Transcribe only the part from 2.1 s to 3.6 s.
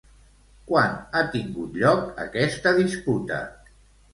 aquesta disputa?